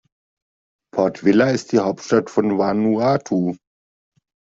[0.93, 3.55] Port Vila ist die Hauptstadt von Vanuatu.